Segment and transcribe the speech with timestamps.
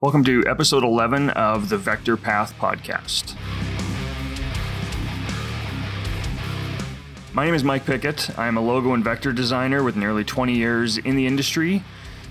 [0.00, 3.34] Welcome to episode 11 of the Vector Path podcast.
[7.32, 8.38] My name is Mike Pickett.
[8.38, 11.82] I am a logo and vector designer with nearly 20 years in the industry.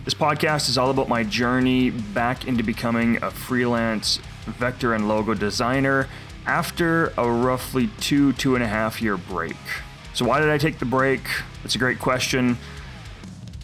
[0.05, 5.33] This podcast is all about my journey back into becoming a freelance vector and logo
[5.33, 6.07] designer
[6.45, 9.57] after a roughly two, two and a half year break.
[10.13, 11.27] So, why did I take the break?
[11.63, 12.57] That's a great question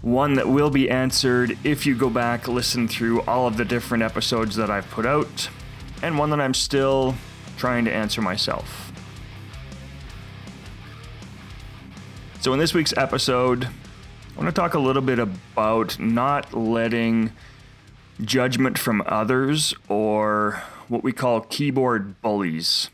[0.03, 4.03] one that will be answered if you go back, listen through all of the different
[4.03, 5.49] episodes that I've put out,
[6.01, 7.15] and one that I'm still
[7.57, 8.91] trying to answer myself.
[12.41, 17.31] So, in this week's episode, I want to talk a little bit about not letting
[18.21, 22.89] judgment from others or what we call keyboard bullies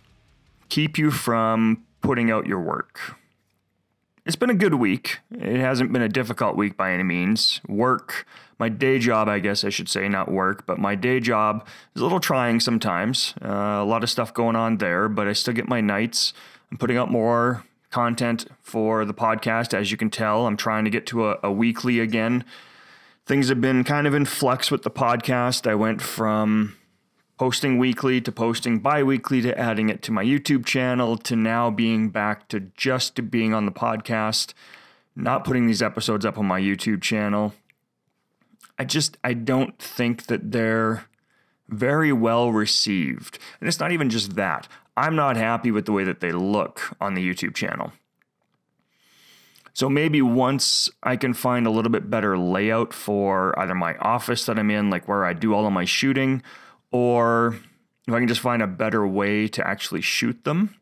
[0.70, 3.18] keep you from putting out your work
[4.30, 5.18] it's been a good week.
[5.32, 7.62] It hasn't been a difficult week by any means.
[7.68, 8.28] Work,
[8.60, 11.66] my day job, I guess I should say, not work, but my day job
[11.96, 13.34] is a little trying sometimes.
[13.44, 16.34] Uh, a lot of stuff going on there, but I still get my nights.
[16.70, 19.74] I'm putting out more content for the podcast.
[19.74, 22.46] As you can tell, I'm trying to get to a, a weekly again.
[23.26, 25.66] Things have been kind of in flux with the podcast.
[25.66, 26.78] I went from
[27.40, 32.10] posting weekly to posting bi-weekly to adding it to my YouTube channel to now being
[32.10, 34.54] back to just being on the podcast,
[35.16, 37.54] not putting these episodes up on my YouTube channel.
[38.78, 41.06] I just I don't think that they're
[41.70, 43.40] very well received.
[43.62, 44.68] And it's not even just that.
[44.98, 47.94] I'm not happy with the way that they look on the YouTube channel.
[49.74, 54.46] So maybe once I can find a little bit better layout for either my office
[54.46, 56.44] that I'm in, like where I do all of my shooting,
[56.92, 57.60] or
[58.08, 60.76] if I can just find a better way to actually shoot them,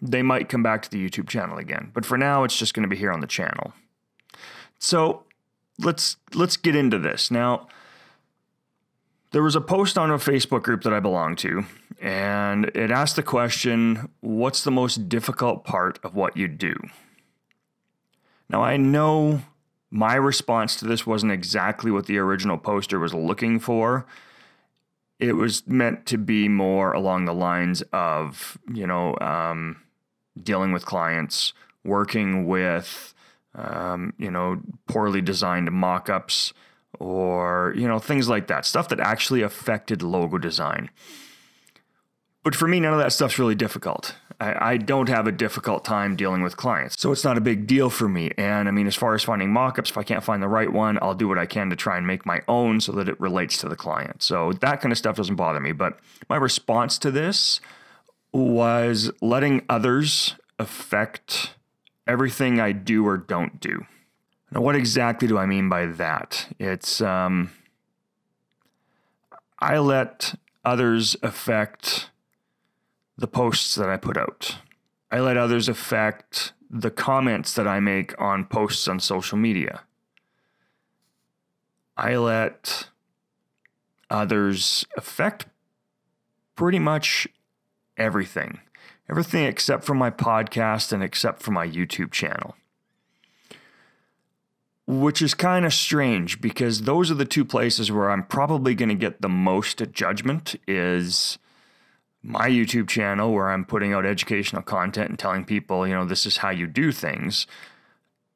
[0.00, 1.90] they might come back to the YouTube channel again.
[1.92, 3.72] But for now, it's just going to be here on the channel.
[4.78, 5.24] So
[5.78, 7.68] let's let's get into this now.
[9.32, 11.64] There was a post on a Facebook group that I belong to,
[12.00, 16.74] and it asked the question What's the most difficult part of what you do?
[18.48, 19.42] Now, I know
[19.90, 24.06] my response to this wasn't exactly what the original poster was looking for,
[25.20, 29.82] it was meant to be more along the lines of you know um,
[30.42, 31.52] dealing with clients,
[31.84, 33.14] working with
[33.54, 36.52] um, you know poorly designed mock-ups
[36.98, 40.90] or you know things like that, stuff that actually affected logo design.
[42.42, 44.14] But for me, none of that stuff's really difficult.
[44.40, 46.98] I, I, don't have a difficult time dealing with clients.
[46.98, 48.30] So it's not a big deal for me.
[48.38, 50.98] And I mean, as far as finding mockups, if I can't find the right one,
[51.02, 53.58] I'll do what I can to try and make my own so that it relates
[53.58, 54.22] to the client.
[54.22, 55.72] So that kind of stuff doesn't bother me.
[55.72, 55.98] But
[56.30, 57.60] my response to this
[58.32, 61.54] was letting others affect
[62.06, 63.84] everything I do or don't do.
[64.50, 66.48] Now, what exactly do I mean by that?
[66.58, 67.50] It's, um,
[69.58, 70.34] I let
[70.64, 72.10] others affect
[73.20, 74.56] the posts that I put out.
[75.10, 79.82] I let others affect the comments that I make on posts on social media.
[81.98, 82.88] I let
[84.08, 85.46] others affect
[86.56, 87.28] pretty much
[87.98, 88.60] everything.
[89.08, 92.56] Everything except for my podcast and except for my YouTube channel.
[94.86, 98.88] Which is kind of strange because those are the two places where I'm probably going
[98.88, 101.38] to get the most judgment is
[102.22, 106.26] my YouTube channel where I'm putting out educational content and telling people, you know, this
[106.26, 107.46] is how you do things.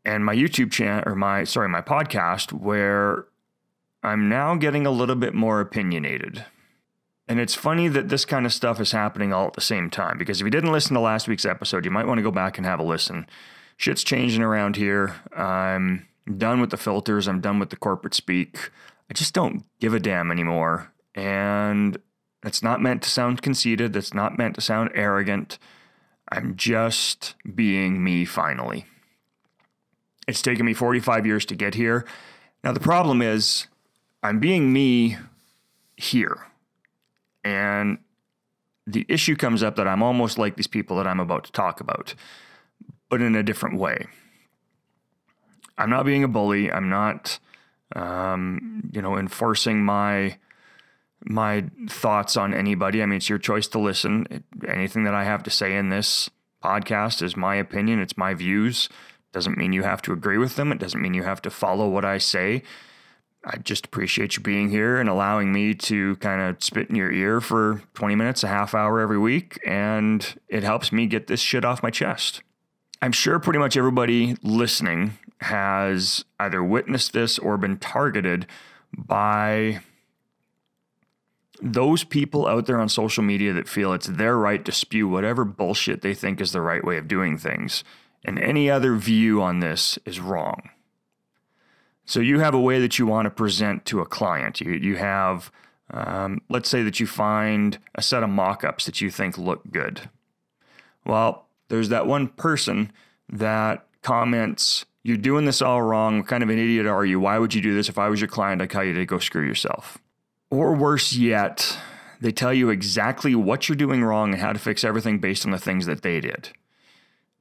[0.04, 3.26] And my YouTube channel or my sorry, my podcast where
[4.02, 6.44] I'm now getting a little bit more opinionated.
[7.26, 10.18] And it's funny that this kind of stuff is happening all at the same time
[10.18, 12.58] because if you didn't listen to last week's episode, you might want to go back
[12.58, 13.26] and have a listen.
[13.76, 15.16] Shit's changing around here.
[15.34, 16.06] I'm
[16.36, 18.70] done with the filters, I'm done with the corporate speak.
[19.10, 20.92] I just don't give a damn anymore.
[21.14, 21.98] And
[22.44, 23.96] it's not meant to sound conceited.
[23.96, 25.58] It's not meant to sound arrogant.
[26.30, 28.86] I'm just being me finally.
[30.26, 32.04] It's taken me 45 years to get here.
[32.62, 33.66] Now, the problem is,
[34.22, 35.18] I'm being me
[35.96, 36.46] here.
[37.44, 37.98] And
[38.86, 41.80] the issue comes up that I'm almost like these people that I'm about to talk
[41.80, 42.14] about,
[43.08, 44.06] but in a different way.
[45.76, 46.70] I'm not being a bully.
[46.70, 47.38] I'm not,
[47.96, 50.36] um, you know, enforcing my
[51.24, 53.02] my thoughts on anybody.
[53.02, 54.44] I mean, it's your choice to listen.
[54.66, 56.30] Anything that I have to say in this
[56.62, 58.88] podcast is my opinion, it's my views.
[59.32, 61.88] Doesn't mean you have to agree with them, it doesn't mean you have to follow
[61.88, 62.62] what I say.
[63.46, 67.12] I just appreciate you being here and allowing me to kind of spit in your
[67.12, 69.60] ear for 20 minutes, a half hour every week.
[69.66, 72.42] And it helps me get this shit off my chest.
[73.02, 78.46] I'm sure pretty much everybody listening has either witnessed this or been targeted
[78.96, 79.80] by
[81.62, 85.44] those people out there on social media that feel it's their right to spew whatever
[85.44, 87.84] bullshit they think is the right way of doing things,
[88.24, 90.70] and any other view on this is wrong.
[92.06, 94.60] So you have a way that you want to present to a client.
[94.60, 95.50] You, you have,
[95.90, 99.62] um, let's say that you find a set of mock ups that you think look
[99.70, 100.08] good.
[101.06, 102.92] Well, there's that one person
[103.30, 106.18] that comments, You're doing this all wrong.
[106.18, 107.20] What kind of an idiot are you?
[107.20, 107.90] Why would you do this?
[107.90, 109.98] If I was your client, I'd tell you to go screw yourself.
[110.54, 111.76] Or worse yet,
[112.20, 115.50] they tell you exactly what you're doing wrong and how to fix everything based on
[115.50, 116.50] the things that they did.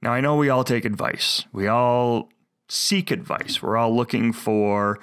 [0.02, 1.46] Now, I know we all take advice.
[1.54, 2.30] We all
[2.68, 3.62] seek advice.
[3.62, 5.00] We're all looking for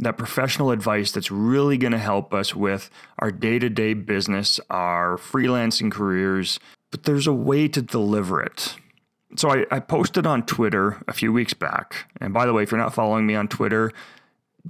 [0.00, 2.90] that professional advice that's really going to help us with
[3.20, 6.58] our day to day business, our freelancing careers,
[6.90, 8.74] but there's a way to deliver it.
[9.36, 12.10] So I, I, posted on Twitter a few weeks back.
[12.20, 13.92] And by the way, if you're not following me on Twitter,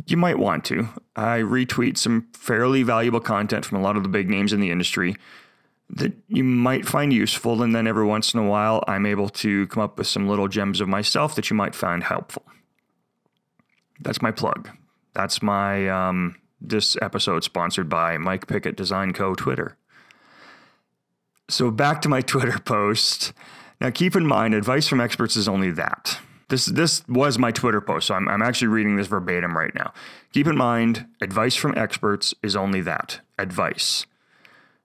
[0.07, 0.89] you might want to.
[1.15, 4.71] I retweet some fairly valuable content from a lot of the big names in the
[4.71, 5.17] industry
[5.91, 7.63] that you might find useful.
[7.63, 10.49] And then every once in a while, I'm able to come up with some little
[10.49, 12.43] gems of myself that you might find helpful.
[14.01, 14.69] That's my plug.
[15.15, 19.35] That's my, um, this episode sponsored by Mike Pickett Design Co.
[19.35, 19.77] Twitter.
[21.49, 23.33] So back to my Twitter post.
[23.81, 26.19] Now, keep in mind, advice from experts is only that.
[26.49, 29.93] This this was my Twitter post, so I'm, I'm actually reading this verbatim right now.
[30.33, 34.07] Keep in mind, advice from experts is only that advice.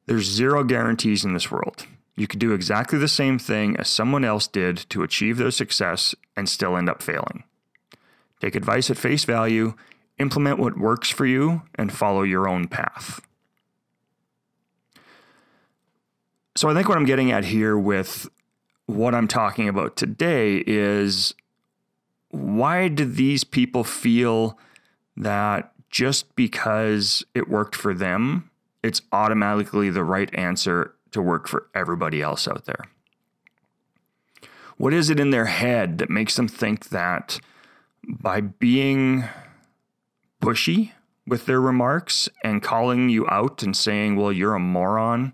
[0.07, 1.85] There's zero guarantees in this world.
[2.15, 6.15] You could do exactly the same thing as someone else did to achieve their success
[6.35, 7.43] and still end up failing.
[8.41, 9.75] Take advice at face value,
[10.17, 13.21] implement what works for you, and follow your own path.
[16.55, 18.27] So, I think what I'm getting at here with
[18.87, 21.33] what I'm talking about today is
[22.31, 24.57] why do these people feel
[25.17, 28.49] that just because it worked for them,
[28.81, 32.85] it's automatically the right answer to work for everybody else out there?
[34.77, 37.39] What is it in their head that makes them think that
[38.07, 39.25] by being
[40.41, 40.93] pushy
[41.27, 45.33] with their remarks and calling you out and saying, well, you're a moron,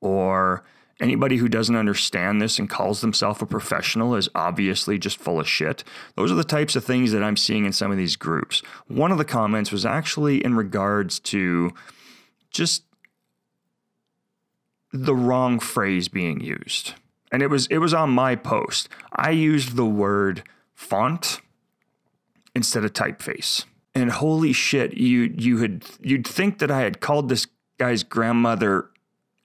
[0.00, 0.62] or
[1.00, 5.48] Anybody who doesn't understand this and calls themselves a professional is obviously just full of
[5.48, 5.82] shit.
[6.14, 8.62] Those are the types of things that I'm seeing in some of these groups.
[8.86, 11.72] One of the comments was actually in regards to
[12.50, 12.84] just
[14.92, 16.94] the wrong phrase being used.
[17.32, 18.88] And it was it was on my post.
[19.12, 21.40] I used the word font
[22.54, 23.64] instead of typeface.
[23.96, 27.48] And holy shit, you you had you'd think that I had called this
[27.78, 28.90] guy's grandmother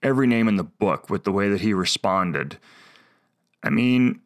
[0.02, 2.58] every name in the book with the way that he responded.
[3.62, 4.20] I mean,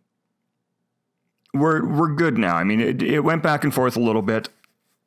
[1.52, 2.56] we're we're good now.
[2.56, 4.48] I mean, it, it went back and forth a little bit.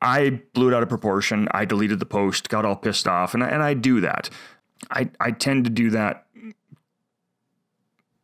[0.01, 1.47] I blew it out of proportion.
[1.51, 4.29] I deleted the post, got all pissed off, and I, and I do that.
[4.91, 6.25] I I tend to do that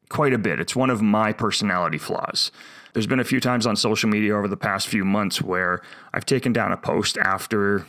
[0.10, 0.60] quite a bit.
[0.60, 2.52] It's one of my personality flaws.
[2.94, 5.82] There's been a few times on social media over the past few months where
[6.14, 7.86] I've taken down a post after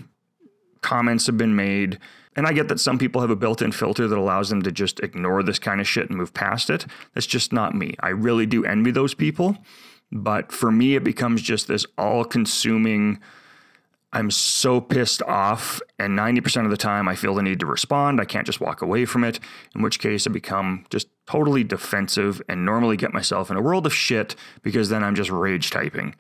[0.81, 1.99] comments have been made
[2.37, 4.73] and I get that some people have a built in filter that allows them to
[4.73, 6.87] just ignore this kind of shit and move past it.
[7.15, 7.95] That's just not me.
[8.01, 9.59] I really do envy those people.
[10.13, 13.21] But for me, it becomes just this all consuming.
[14.13, 18.21] I'm so pissed off, and 90% of the time I feel the need to respond.
[18.21, 19.41] I can't just walk away from it,
[19.75, 23.87] in which case I become just totally defensive and normally get myself in a world
[23.87, 26.15] of shit because then I'm just rage typing.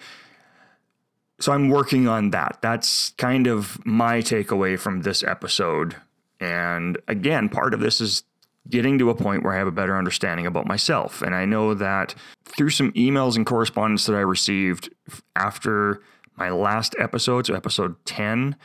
[1.38, 2.58] So I'm working on that.
[2.62, 5.96] That's kind of my takeaway from this episode.
[6.44, 8.22] And again, part of this is
[8.68, 11.22] getting to a point where I have a better understanding about myself.
[11.22, 14.92] And I know that through some emails and correspondence that I received
[15.36, 16.02] after
[16.36, 18.56] my last episode, so episode 10,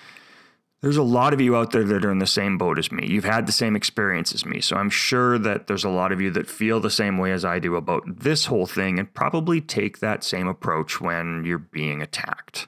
[0.81, 3.07] there's a lot of you out there that are in the same boat as me.
[3.07, 4.61] You've had the same experience as me.
[4.61, 7.43] So I'm sure that there's a lot of you that feel the same way as
[7.43, 12.01] I do about this whole thing and probably take that same approach when you're being
[12.01, 12.67] attacked.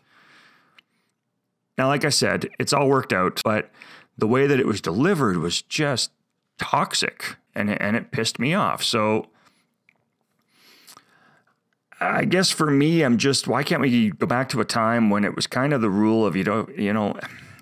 [1.78, 3.72] Now, like I said, it's all worked out, but
[4.18, 6.12] the way that it was delivered was just
[6.58, 8.84] toxic and it, and it pissed me off.
[8.84, 9.28] So
[12.00, 15.24] I guess for me, I'm just why can't we go back to a time when
[15.24, 17.16] it was kind of the rule of you know you know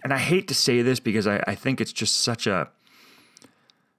[0.03, 2.69] and I hate to say this because I, I think it's just such a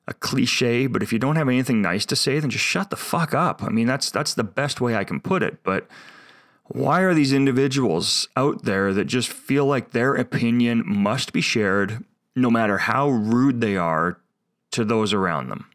[0.09, 2.97] a cliche, but if you don't have anything nice to say, then just shut the
[2.97, 3.63] fuck up.
[3.63, 5.63] I mean, that's that's the best way I can put it.
[5.63, 5.87] But
[6.65, 12.05] why are these individuals out there that just feel like their opinion must be shared
[12.35, 14.19] no matter how rude they are
[14.73, 15.67] to those around them?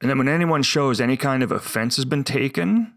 [0.00, 2.94] And then when anyone shows any kind of offense has been taken,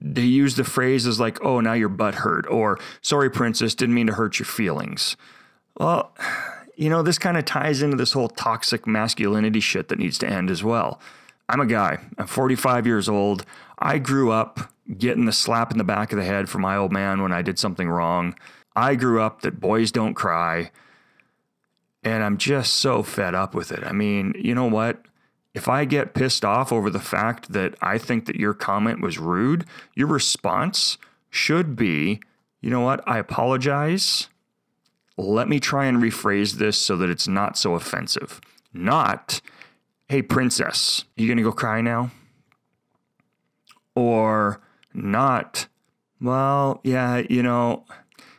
[0.00, 4.08] they use the phrases like, oh, now your butt hurt, or sorry, princess, didn't mean
[4.08, 5.16] to hurt your feelings.
[5.78, 6.14] Well,
[6.76, 10.28] you know, this kind of ties into this whole toxic masculinity shit that needs to
[10.28, 11.00] end as well.
[11.48, 11.98] I'm a guy.
[12.18, 13.44] I'm 45 years old.
[13.78, 16.92] I grew up getting the slap in the back of the head from my old
[16.92, 18.34] man when I did something wrong.
[18.76, 20.70] I grew up that boys don't cry.
[22.04, 23.82] And I'm just so fed up with it.
[23.82, 25.02] I mean, you know what?
[25.54, 29.18] If I get pissed off over the fact that I think that your comment was
[29.18, 29.64] rude,
[29.94, 30.98] your response
[31.30, 32.20] should be,
[32.60, 33.02] you know what?
[33.08, 34.28] I apologize.
[35.16, 38.40] Let me try and rephrase this so that it's not so offensive.
[38.72, 39.40] Not,
[40.08, 42.10] hey, princess, you gonna go cry now?
[43.94, 44.60] Or
[44.92, 45.68] not,
[46.20, 47.84] well, yeah, you know,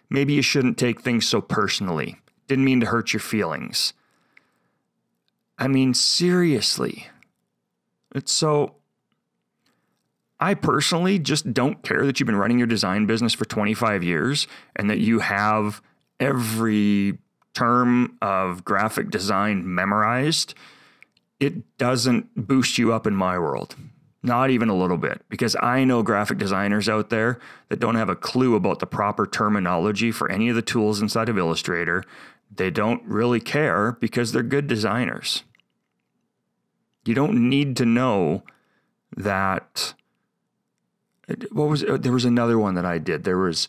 [0.09, 2.17] maybe you shouldn't take things so personally.
[2.47, 3.93] Didn't mean to hurt your feelings.
[5.57, 7.07] I mean, seriously.
[8.13, 8.75] It's so.
[10.39, 14.47] I personally just don't care that you've been running your design business for 25 years
[14.75, 15.81] and that you have
[16.19, 17.17] every
[17.55, 20.53] term of graphic design memorized.
[21.39, 23.75] It doesn't boost you up in my world.
[24.23, 28.09] Not even a little bit, because I know graphic designers out there that don't have
[28.09, 32.03] a clue about the proper terminology for any of the tools inside of Illustrator.
[32.53, 35.43] They don't really care because they're good designers.
[37.05, 38.43] You don't need to know
[39.15, 39.93] that.
[41.51, 43.23] What was there was another one that I did.
[43.23, 43.67] There was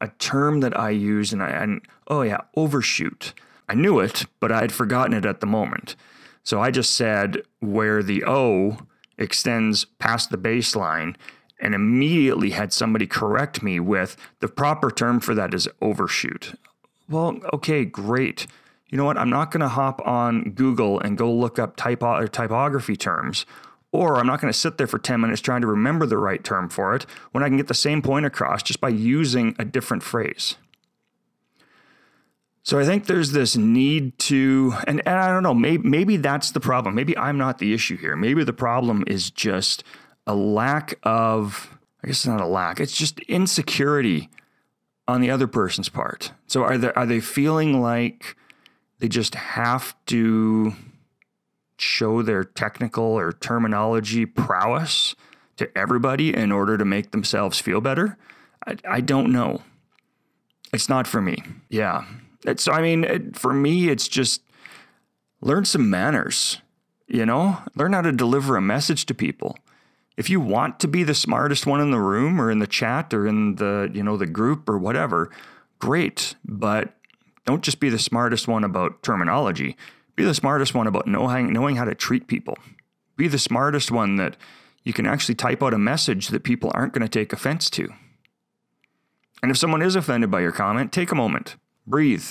[0.00, 3.34] a term that I used, and I and oh yeah, overshoot.
[3.68, 5.94] I knew it, but I had forgotten it at the moment.
[6.42, 8.78] So I just said where the O
[9.18, 11.16] extends past the baseline
[11.60, 16.54] and immediately had somebody correct me with the proper term for that is overshoot.
[17.08, 18.46] Well, okay, great.
[18.88, 19.18] You know what?
[19.18, 23.46] I'm not going to hop on Google and go look up typo- or typography terms,
[23.90, 26.42] or I'm not going to sit there for 10 minutes trying to remember the right
[26.42, 29.64] term for it when I can get the same point across just by using a
[29.64, 30.56] different phrase.
[32.66, 36.50] So I think there's this need to, and, and I don't know, maybe, maybe that's
[36.50, 36.96] the problem.
[36.96, 38.16] Maybe I'm not the issue here.
[38.16, 39.84] Maybe the problem is just
[40.26, 44.30] a lack of, I guess it's not a lack, it's just insecurity
[45.06, 46.32] on the other person's part.
[46.48, 48.36] So are they, are they feeling like
[48.98, 50.74] they just have to
[51.78, 55.14] show their technical or terminology prowess
[55.58, 58.18] to everybody in order to make themselves feel better?
[58.66, 59.62] I, I don't know.
[60.72, 61.44] It's not for me.
[61.68, 62.04] Yeah.
[62.56, 64.42] So, I mean, it, for me, it's just
[65.40, 66.60] learn some manners,
[67.06, 69.56] you know, learn how to deliver a message to people.
[70.16, 73.12] If you want to be the smartest one in the room or in the chat
[73.12, 75.30] or in the, you know, the group or whatever,
[75.78, 76.34] great.
[76.44, 76.94] But
[77.44, 79.76] don't just be the smartest one about terminology.
[80.16, 82.56] Be the smartest one about knowing, knowing how to treat people.
[83.16, 84.36] Be the smartest one that
[84.84, 87.92] you can actually type out a message that people aren't going to take offense to.
[89.42, 92.26] And if someone is offended by your comment, take a moment, breathe,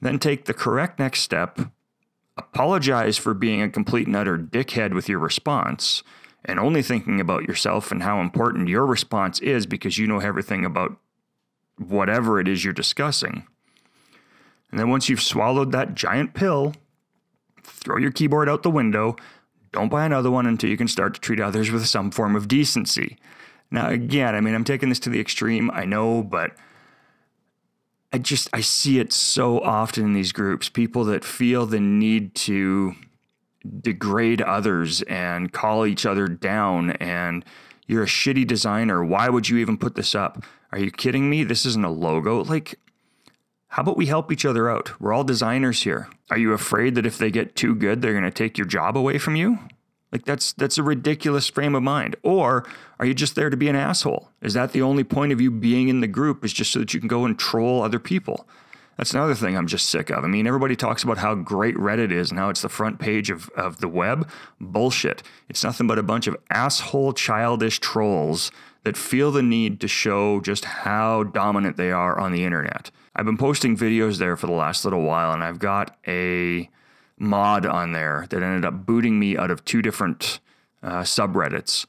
[0.00, 1.58] then take the correct next step,
[2.36, 6.02] apologize for being a complete and utter dickhead with your response,
[6.44, 10.64] and only thinking about yourself and how important your response is because you know everything
[10.64, 10.96] about
[11.78, 13.46] whatever it is you're discussing.
[14.70, 16.74] And then once you've swallowed that giant pill,
[17.62, 19.16] throw your keyboard out the window.
[19.70, 22.48] Don't buy another one until you can start to treat others with some form of
[22.48, 23.18] decency.
[23.70, 26.52] Now, again, I mean, I'm taking this to the extreme, I know, but
[28.12, 30.68] I just I see it so often in these groups.
[30.68, 32.94] People that feel the need to
[33.80, 37.44] degrade others and call each other down and
[37.86, 39.04] you're a shitty designer.
[39.04, 40.44] Why would you even put this up?
[40.72, 41.44] Are you kidding me?
[41.44, 42.42] This isn't a logo.
[42.44, 42.78] Like,
[43.68, 45.00] how about we help each other out?
[45.00, 46.08] We're all designers here.
[46.30, 48.96] Are you afraid that if they get too good, they're going to take your job
[48.96, 49.58] away from you?
[50.12, 52.16] Like that's that's a ridiculous frame of mind.
[52.22, 52.66] Or
[52.98, 54.28] are you just there to be an asshole?
[54.42, 56.92] Is that the only point of you being in the group is just so that
[56.92, 58.46] you can go and troll other people?
[58.98, 60.22] That's another thing I'm just sick of.
[60.22, 63.30] I mean, everybody talks about how great Reddit is and how it's the front page
[63.30, 64.28] of, of the web.
[64.60, 65.22] Bullshit.
[65.48, 68.52] It's nothing but a bunch of asshole childish trolls
[68.84, 72.90] that feel the need to show just how dominant they are on the internet.
[73.16, 76.68] I've been posting videos there for the last little while, and I've got a
[77.22, 80.40] mod on there that ended up booting me out of two different
[80.82, 81.86] uh, subreddits.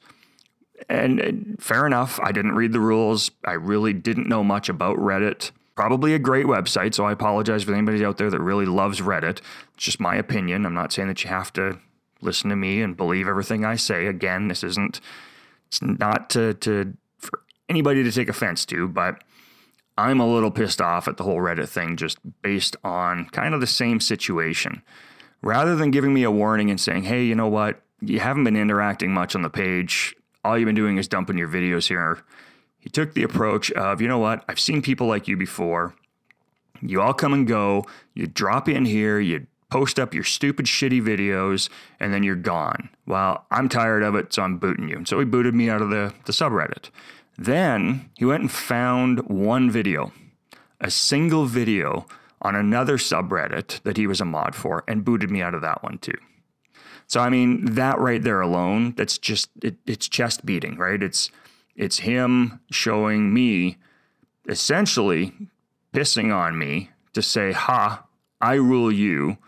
[0.88, 3.30] And uh, fair enough, I didn't read the rules.
[3.44, 5.50] I really didn't know much about Reddit.
[5.74, 9.40] Probably a great website, so I apologize for anybody out there that really loves Reddit.
[9.74, 10.64] It's just my opinion.
[10.64, 11.78] I'm not saying that you have to
[12.20, 14.06] listen to me and believe everything I say.
[14.06, 15.00] Again, this isn't
[15.66, 19.24] it's not to, to for anybody to take offense to, but
[19.98, 23.60] I'm a little pissed off at the whole Reddit thing just based on kind of
[23.60, 24.82] the same situation
[25.44, 27.82] rather than giving me a warning and saying, hey, you know what?
[28.00, 30.16] You haven't been interacting much on the page.
[30.42, 32.22] All you've been doing is dumping your videos here.
[32.80, 34.42] He took the approach of, you know what?
[34.48, 35.94] I've seen people like you before.
[36.80, 41.02] You all come and go, you drop in here, you post up your stupid, shitty
[41.02, 41.68] videos,
[42.00, 42.88] and then you're gone.
[43.06, 44.96] Well, I'm tired of it, so I'm booting you.
[44.96, 46.90] And so he booted me out of the, the subreddit.
[47.36, 50.12] Then he went and found one video,
[50.80, 52.06] a single video
[52.44, 55.82] on another subreddit that he was a mod for, and booted me out of that
[55.82, 56.18] one too.
[57.06, 61.02] So I mean, that right there alone, that's just it, it's chest beating, right?
[61.02, 61.30] It's
[61.74, 63.78] it's him showing me
[64.46, 65.32] essentially
[65.92, 68.04] pissing on me to say, "Ha,
[68.40, 69.38] I rule you,"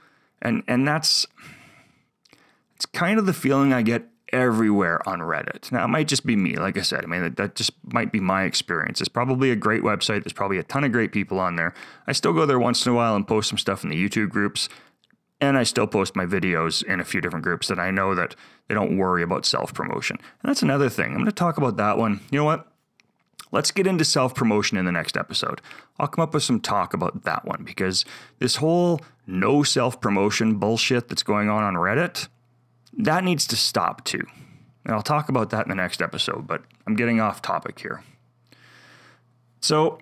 [0.43, 1.27] and and that's
[2.75, 5.73] it's kind of the feeling I get everywhere on Reddit.
[5.73, 6.57] Now, it might just be me.
[6.57, 9.01] Like I said, I mean, that, that, just might be my experience.
[9.01, 10.23] It's probably a great website.
[10.23, 11.73] There's probably a ton of great people on there.
[12.07, 14.29] I still go there once in a while and post some stuff in the YouTube
[14.29, 14.69] groups.
[15.41, 18.37] And I still post my videos in a few different groups that I know that
[18.69, 20.19] they don't worry about self promotion.
[20.19, 21.13] And that's another thing.
[21.13, 22.21] I'm going to talk about that one.
[22.31, 22.67] You know what?
[23.53, 25.63] Let's get into self promotion in the next episode.
[25.99, 28.05] I'll come up with some talk about that one because
[28.39, 32.29] this whole no self promotion bullshit that's going on on Reddit,
[32.97, 34.25] that needs to stop too.
[34.85, 38.03] And I'll talk about that in the next episode, but I'm getting off topic here.
[39.61, 39.99] So,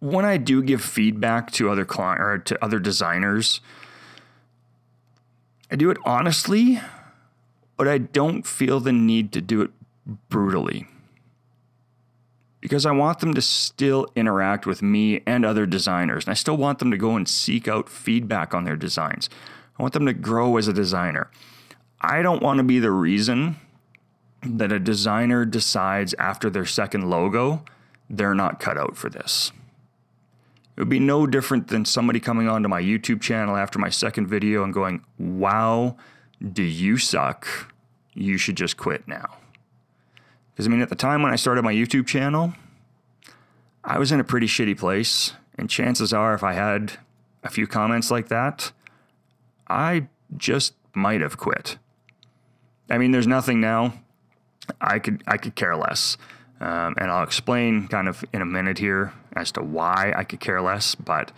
[0.00, 3.60] when I do give feedback to other client or to other designers,
[5.70, 6.80] I do it honestly,
[7.76, 9.70] but I don't feel the need to do it
[10.28, 10.86] brutally.
[12.60, 16.56] Because I want them to still interact with me and other designers, and I still
[16.56, 19.28] want them to go and seek out feedback on their designs.
[19.78, 21.30] I want them to grow as a designer.
[22.00, 23.56] I don't want to be the reason
[24.42, 27.64] that a designer decides after their second logo
[28.10, 29.50] they're not cut out for this.
[30.76, 34.26] It would be no different than somebody coming onto my YouTube channel after my second
[34.26, 35.96] video and going, Wow,
[36.52, 37.72] do you suck?
[38.12, 39.38] You should just quit now.
[40.52, 42.54] Because, I mean, at the time when I started my YouTube channel,
[43.82, 45.32] I was in a pretty shitty place.
[45.56, 46.98] And chances are, if I had
[47.42, 48.72] a few comments like that,
[49.68, 51.78] I just might have quit.
[52.90, 53.94] I mean, there's nothing now.
[54.80, 56.16] I could I could care less,
[56.60, 60.40] um, and I'll explain kind of in a minute here as to why I could
[60.40, 60.94] care less.
[60.94, 61.32] But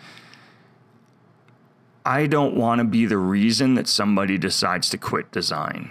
[2.04, 5.90] I don't want to be the reason that somebody decides to quit design.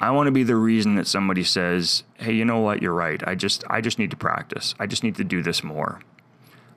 [0.00, 2.82] I want to be the reason that somebody says, "Hey, you know what?
[2.82, 3.22] You're right.
[3.26, 4.74] I just I just need to practice.
[4.78, 6.00] I just need to do this more.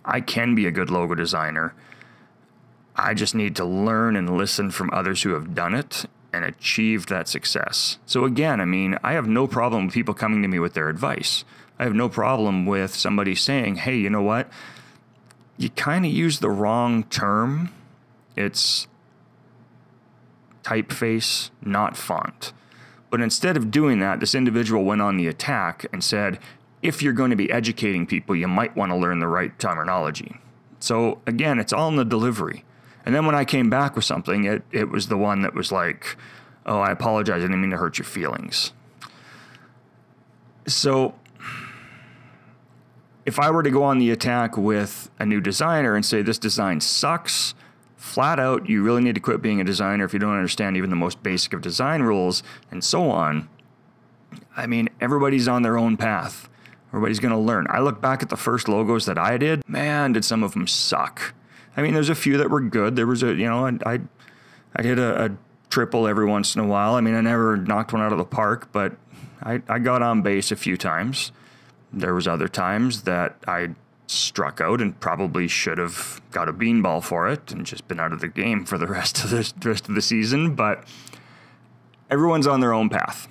[0.03, 1.73] I can be a good logo designer."
[2.99, 7.09] I just need to learn and listen from others who have done it and achieved
[7.09, 7.97] that success.
[8.05, 10.89] So, again, I mean, I have no problem with people coming to me with their
[10.89, 11.43] advice.
[11.79, 14.49] I have no problem with somebody saying, hey, you know what?
[15.57, 17.69] You kind of use the wrong term.
[18.35, 18.87] It's
[20.63, 22.53] typeface, not font.
[23.09, 26.37] But instead of doing that, this individual went on the attack and said,
[26.81, 30.37] if you're going to be educating people, you might want to learn the right terminology.
[30.79, 32.63] So, again, it's all in the delivery.
[33.05, 35.71] And then when I came back with something, it, it was the one that was
[35.71, 36.17] like,
[36.65, 37.37] oh, I apologize.
[37.37, 38.73] I didn't mean to hurt your feelings.
[40.67, 41.15] So
[43.25, 46.37] if I were to go on the attack with a new designer and say, this
[46.37, 47.53] design sucks,
[47.95, 50.89] flat out, you really need to quit being a designer if you don't understand even
[50.89, 53.49] the most basic of design rules and so on.
[54.55, 56.49] I mean, everybody's on their own path.
[56.89, 57.67] Everybody's going to learn.
[57.69, 60.65] I look back at the first logos that I did, man, did some of them
[60.65, 61.33] suck.
[61.79, 62.97] I mean, there's a few that were good.
[62.97, 63.99] There was a, you know, I, I,
[64.75, 65.29] I hit a, a
[65.69, 66.95] triple every once in a while.
[66.95, 68.97] I mean, I never knocked one out of the park, but
[69.41, 71.31] I, I got on base a few times.
[71.93, 73.69] There was other times that I
[74.07, 78.11] struck out and probably should have got a beanball for it and just been out
[78.11, 80.55] of the game for the rest of the rest of the season.
[80.55, 80.83] But
[82.09, 83.29] everyone's on their own path.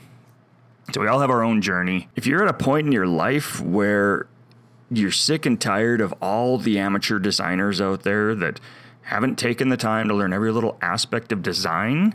[0.95, 2.09] So we all have our own journey.
[2.17, 4.27] If you're at a point in your life where
[4.91, 8.61] you're sick and tired of all the amateur designers out there that
[9.03, 12.15] haven't taken the time to learn every little aspect of design,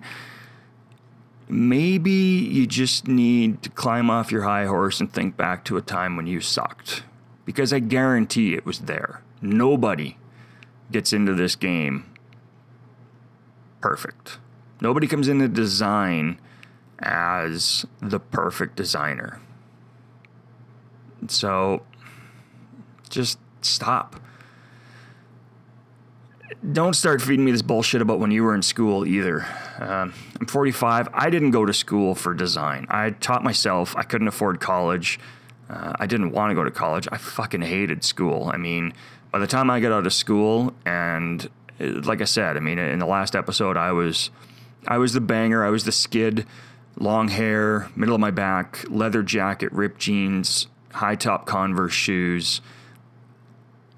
[1.48, 5.82] maybe you just need to climb off your high horse and think back to a
[5.82, 7.04] time when you sucked.
[7.46, 9.22] Because I guarantee it was there.
[9.42, 10.18] Nobody
[10.92, 12.06] gets into this game
[13.82, 14.40] perfect.
[14.80, 16.40] Nobody comes into design
[17.00, 19.42] as the perfect designer.
[21.28, 21.84] So
[23.14, 24.20] just stop.
[26.72, 29.46] Don't start feeding me this bullshit about when you were in school either.
[29.80, 31.10] Um, I'm 45.
[31.14, 32.88] I didn't go to school for design.
[32.90, 33.96] I taught myself.
[33.98, 35.20] I couldn't afford college.
[35.70, 37.08] Uh, I didn't want to go to college.
[37.12, 38.50] I fucking hated school.
[38.54, 38.94] I mean,
[39.32, 41.50] by the time I got out of school, and
[41.80, 44.30] uh, like I said, I mean, in the last episode, I was,
[44.88, 45.66] I was the banger.
[45.66, 46.46] I was the skid,
[46.98, 52.62] long hair, middle of my back, leather jacket, ripped jeans, high top Converse shoes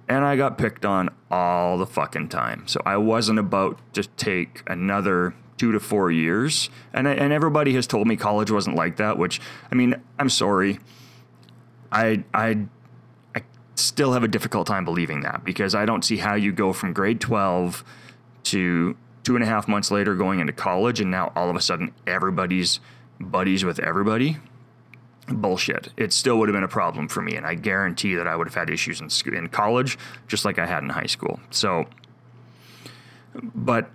[0.07, 2.67] and I got picked on all the fucking time.
[2.67, 6.69] So I wasn't about to take another two to four years.
[6.93, 9.41] And, and everybody has told me college wasn't like that, which,
[9.71, 10.79] I mean, I'm sorry.
[11.91, 12.65] I, I,
[13.33, 13.43] I
[13.75, 16.93] still have a difficult time believing that because I don't see how you go from
[16.93, 17.83] grade 12
[18.43, 21.61] to two and a half months later going into college and now all of a
[21.61, 22.79] sudden everybody's
[23.19, 24.37] buddies with everybody
[25.27, 25.89] bullshit.
[25.97, 28.47] It still would have been a problem for me, and I guarantee that I would
[28.47, 31.39] have had issues in school, in college, just like I had in high school.
[31.49, 31.85] So,
[33.33, 33.89] but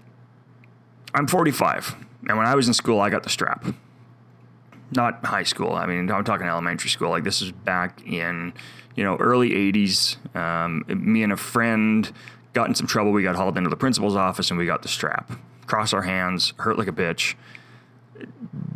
[1.15, 1.97] I'm 45,
[2.29, 3.65] and when I was in school, I got the strap.
[4.93, 5.73] Not high school.
[5.73, 7.11] I mean, I'm talking elementary school.
[7.11, 8.53] Like this is back in,
[8.97, 10.17] you know, early 80s.
[10.35, 12.11] Um, me and a friend
[12.55, 13.13] got in some trouble.
[13.13, 15.31] We got hauled into the principal's office, and we got the strap.
[15.67, 17.37] Cross our hands, hurt like a bitch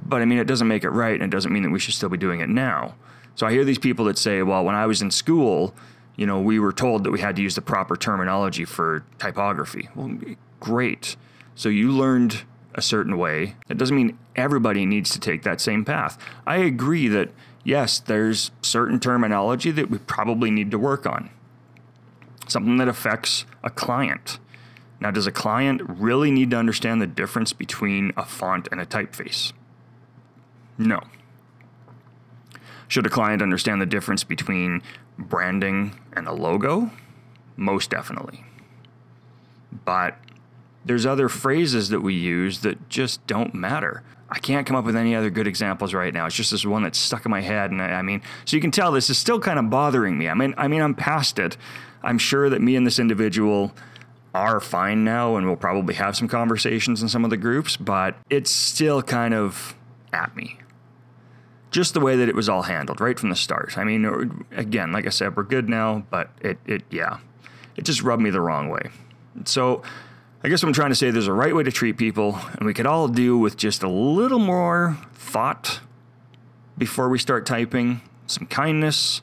[0.07, 1.95] but I mean, it doesn't make it right, and it doesn't mean that we should
[1.95, 2.95] still be doing it now.
[3.35, 5.75] So I hear these people that say, well, when I was in school,
[6.17, 9.89] you know, we were told that we had to use the proper terminology for typography.
[9.95, 10.17] Well,
[10.61, 11.17] great.
[11.55, 12.43] So you learned
[12.75, 13.57] a certain way.
[13.69, 16.19] That doesn't mean everybody needs to take that same path.
[16.47, 17.31] I agree that,
[17.65, 21.31] yes, there's certain terminology that we probably need to work on,
[22.47, 24.39] something that affects a client.
[25.01, 28.87] Now, does a client really need to understand the difference between a font and a
[28.87, 29.53] typeface?
[30.79, 31.01] No.
[32.89, 34.83] Should a client understand the difference between
[35.19, 36.91] branding and a logo?
[37.57, 38.45] Most definitely.
[39.85, 40.17] But
[40.85, 44.03] there's other phrases that we use that just don't matter.
[44.29, 46.27] I can't come up with any other good examples right now.
[46.27, 48.61] It's just this one that's stuck in my head, and I, I mean, so you
[48.61, 50.29] can tell this is still kind of bothering me.
[50.29, 51.57] I mean, I mean, I'm past it.
[52.03, 53.73] I'm sure that me and this individual
[54.35, 58.17] are fine now, and we'll probably have some conversations in some of the groups, but
[58.29, 59.75] it's still kind of
[60.13, 60.59] at me
[61.75, 63.77] just the way that it was all handled right from the start.
[63.77, 67.19] I mean, again, like I said, we're good now, but it, it, yeah,
[67.75, 68.91] it just rubbed me the wrong way.
[69.45, 69.83] So,
[70.45, 72.65] I guess what I'm trying to say there's a right way to treat people, and
[72.65, 75.81] we could all do with just a little more thought
[76.79, 79.21] before we start typing, some kindness,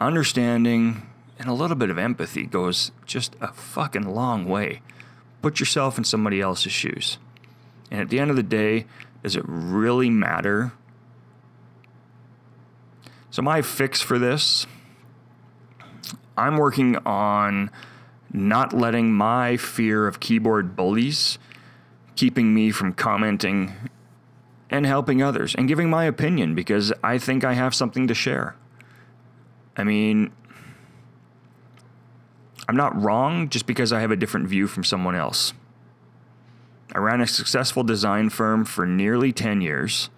[0.00, 1.06] understanding,
[1.38, 4.80] and a little bit of empathy goes just a fucking long way.
[5.42, 7.18] Put yourself in somebody else's shoes.
[7.90, 8.86] And at the end of the day,
[9.22, 10.72] does it really matter
[13.34, 14.64] so, my fix for this
[16.36, 17.68] I'm working on
[18.32, 21.40] not letting my fear of keyboard bullies
[22.14, 23.72] keeping me from commenting
[24.70, 28.54] and helping others and giving my opinion because I think I have something to share.
[29.76, 30.30] I mean,
[32.68, 35.54] I'm not wrong just because I have a different view from someone else.
[36.94, 40.08] I ran a successful design firm for nearly 10 years.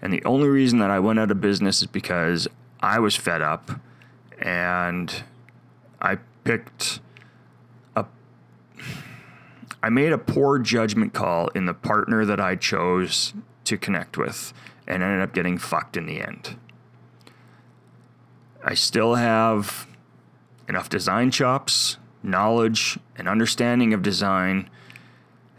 [0.00, 2.46] And the only reason that I went out of business is because
[2.80, 3.70] I was fed up
[4.40, 5.22] and
[6.00, 7.00] I picked
[7.96, 8.04] a.
[9.82, 13.34] I made a poor judgment call in the partner that I chose
[13.64, 14.52] to connect with
[14.86, 16.56] and ended up getting fucked in the end.
[18.64, 19.86] I still have
[20.68, 24.70] enough design chops, knowledge, and understanding of design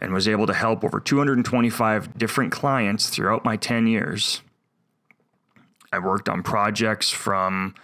[0.02, 4.42] and was able to help over 225 different clients throughout my 10 years.
[5.92, 7.76] I worked on projects from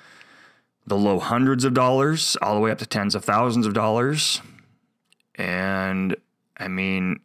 [0.85, 4.41] the low hundreds of dollars all the way up to tens of thousands of dollars.
[5.35, 6.15] And
[6.57, 7.19] I mean,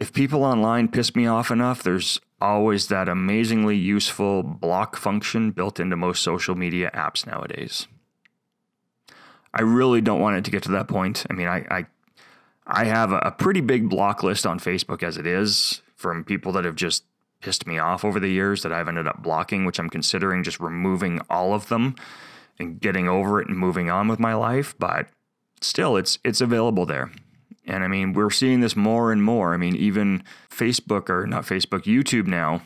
[0.00, 5.80] if people online piss me off enough, there's always that amazingly useful block function built
[5.80, 7.86] into most social media apps nowadays.
[9.54, 11.24] I really don't want it to get to that point.
[11.30, 11.86] I mean, I, I
[12.66, 16.64] I have a pretty big block list on Facebook as it is from people that
[16.64, 17.04] have just
[17.40, 20.58] pissed me off over the years that I've ended up blocking, which I'm considering just
[20.58, 21.94] removing all of them
[22.58, 24.74] and getting over it and moving on with my life.
[24.78, 25.08] But
[25.60, 27.12] still, it's it's available there.
[27.66, 29.52] And I mean, we're seeing this more and more.
[29.54, 32.62] I mean, even Facebook or not Facebook, YouTube now,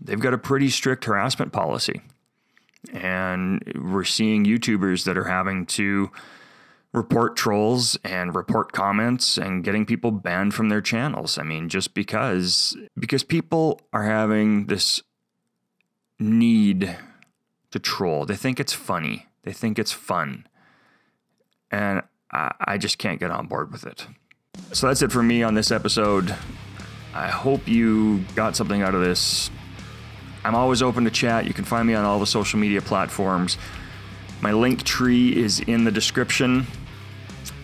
[0.00, 2.00] they've got a pretty strict harassment policy.
[2.92, 6.10] And we're seeing YouTubers that are having to
[6.92, 11.38] report trolls and report comments and getting people banned from their channels.
[11.38, 15.02] I mean, just because because people are having this
[16.18, 16.96] need
[17.70, 18.26] to troll.
[18.26, 19.26] They think it's funny.
[19.42, 20.46] They think it's fun.
[21.70, 24.06] And I, I just can't get on board with it.
[24.72, 26.34] So that's it for me on this episode.
[27.14, 29.50] I hope you got something out of this.
[30.44, 31.46] I'm always open to chat.
[31.46, 33.56] You can find me on all the social media platforms.
[34.40, 36.66] My link tree is in the description.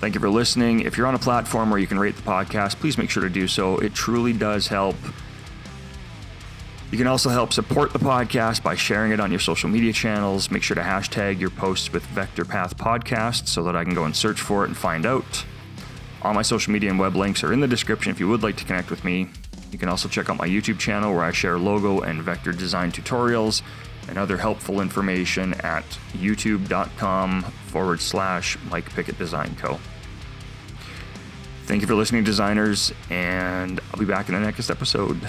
[0.00, 0.80] Thank you for listening.
[0.80, 3.28] If you're on a platform where you can rate the podcast, please make sure to
[3.28, 3.78] do so.
[3.78, 4.94] It truly does help.
[6.92, 10.52] You can also help support the podcast by sharing it on your social media channels.
[10.52, 14.04] Make sure to hashtag your posts with Vector Path Podcast so that I can go
[14.04, 15.44] and search for it and find out.
[16.22, 18.56] All my social media and web links are in the description if you would like
[18.56, 19.28] to connect with me.
[19.72, 22.92] You can also check out my YouTube channel where I share logo and vector design
[22.92, 23.62] tutorials
[24.08, 29.78] and other helpful information at youtube.com forward slash Mike Pickett Design Co.
[31.66, 35.20] Thank you for listening, designers, and I'll be back in the next episode.